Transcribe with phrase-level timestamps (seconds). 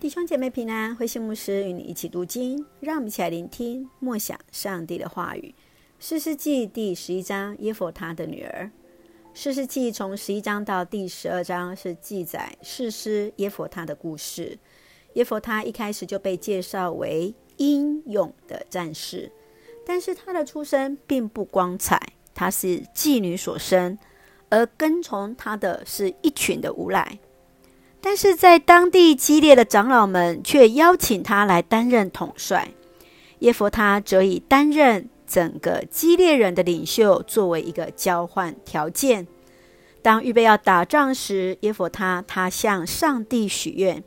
[0.00, 5.54] 弟兄姐妹平安，慧馨牧师与你一起读经，让我们一起来聆听默想上帝的话语。
[5.98, 8.70] 士师记第十一章，耶弗他的女儿。
[9.34, 14.58] 士师记从十一章到第十二章是记载士师耶弗他的故事。
[15.12, 19.30] 耶弗他一开始就被介绍为英勇的战士，
[19.84, 22.00] 但是他的出身并不光彩，
[22.34, 23.98] 他是妓女所生，
[24.48, 27.18] 而跟从他的是一群的无赖。
[28.02, 32.68] 但是在当地激烈的长老们却邀请他来担任统帅，
[33.40, 39.26] 耶弗他则以担任整个激烈人的领袖作为一个交换条件。
[40.02, 44.02] 当预备要打仗时，耶弗他他向上帝许愿，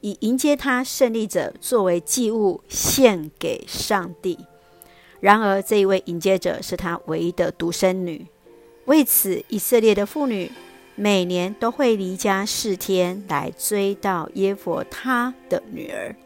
[0.00, 4.40] 以迎接他胜利者作为祭物献给上帝。
[5.20, 8.26] 然而，这一位迎接者是他唯一的独生女，
[8.86, 10.50] 为此以色列的妇女。
[10.96, 16.16] 每年都会离家四天来追悼耶佛他的女儿。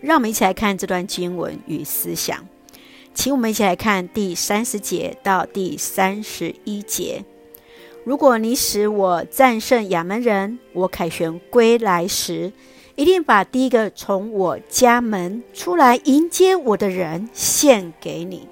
[0.00, 2.44] 让我们一起来看这段经文与思想。
[3.14, 7.24] 请我们一起来看第三十节到第三十一节。
[8.04, 12.52] 如果你使我战胜亚扪人，我凯旋归来时，
[12.96, 18.48] 一定把第一个从我家门出来迎接我的人献给你，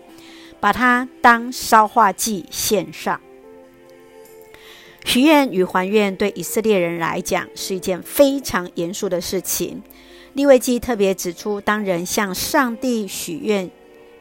[0.60, 3.20] 把他当烧化祭献上。
[5.04, 9.82] 许愿与还愿对以色列人来讲是一件非常严肃的事情。
[10.34, 13.68] 利未记特别指出，当人向上帝许愿，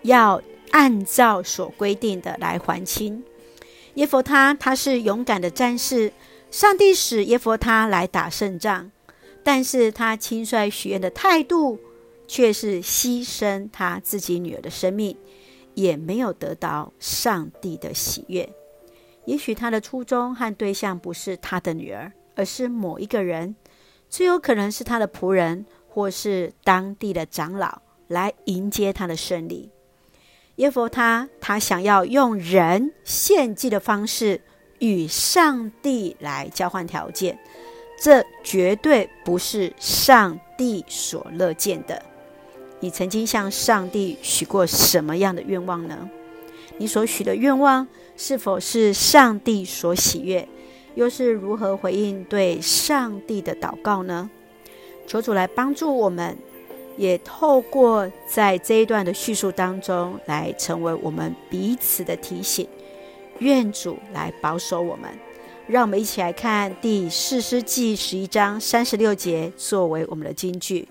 [0.01, 3.23] 要按照所规定的来还清。
[3.93, 6.11] 耶弗他他是勇敢的战士，
[6.49, 8.89] 上帝使耶弗他来打胜仗，
[9.43, 11.77] 但是他轻率许愿的态度
[12.27, 15.15] 却是牺牲他自己女儿的生命，
[15.75, 18.49] 也没有得到上帝的喜悦。
[19.29, 23.55] 也许他的初衷和对象不是他的女儿，而是某一个人，
[24.09, 29.69] 最有可能是他的仆人，或是当地的长老来迎接他的胜利。
[30.55, 34.41] 耶弗他他想要用人献祭的方式
[34.79, 37.37] 与上帝来交换条件，
[38.01, 42.01] 这绝对不是上帝所乐见的。
[42.79, 46.09] 你曾经向上帝许过什么样的愿望呢？
[46.79, 50.47] 你所许的愿望是否是上帝所喜悦？
[50.95, 54.29] 又是如何回应对上帝的祷告呢？
[55.05, 56.35] 求主来帮助我们，
[56.97, 62.67] 也透过在这一段的叙述当中，来成为我们彼此的提醒。
[63.39, 65.09] 愿主来保守我们。
[65.67, 70.87] 让我们一起来看第四十记十一章三十六节，作为我们的金句。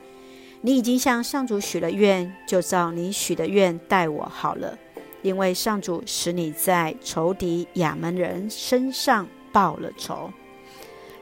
[0.60, 4.78] 你已经向上主许了愿，就照你许的愿待我好了。
[5.22, 10.30] 因为上主使你在仇敌亚扪人身上报了仇，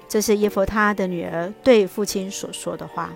[0.08, 3.12] 这是耶弗他的女儿对父亲所说的话。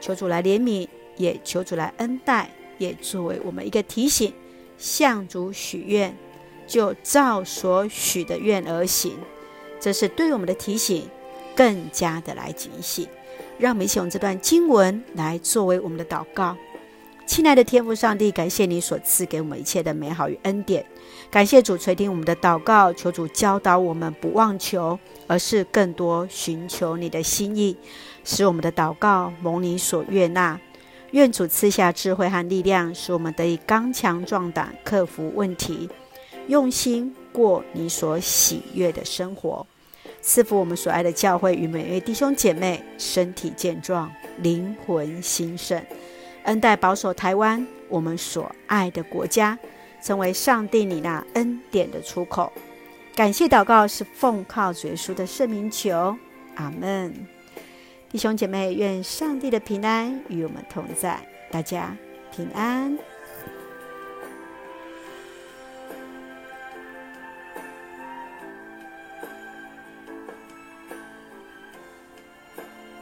[0.00, 0.86] 求主来怜悯，
[1.16, 4.32] 也求主来恩待，也作为我们一个提醒：
[4.76, 6.16] 向主许愿，
[6.66, 9.16] 就照所许的愿而行。
[9.80, 11.08] 这是对我们的提醒，
[11.56, 13.08] 更加的来警醒。
[13.58, 16.56] 让我们一起用这段经文来作为我们的祷告。
[17.28, 20.82] 亲爱的天父上帝，感谢你所赐给我们一切的美好与恩典。
[21.30, 27.76] 感谢主垂听我们的祷告，求主教导我们不妄求，而是更多寻求你的心意，
[28.24, 30.58] 使我们的祷告蒙你所悦纳。
[31.10, 35.90] 愿主赐下智慧和力量，使我们得以刚强壮胆，克服问题，
[36.46, 39.66] 用心过你所喜悦的生活。
[40.22, 45.84] 赐福我们所爱的教会与每位弟兄姐妹身体健壮，灵魂兴盛。
[46.44, 49.58] 恩待保守台湾，我们所爱的国家，
[50.02, 52.52] 成为上帝你那恩典的出口。
[53.14, 56.16] 感谢祷告是奉靠主耶稣的圣名求，
[56.54, 57.12] 阿门。
[58.10, 61.94] 弟兄姐妹，愿上帝的平安与我们同在，大家
[62.34, 62.96] 平安。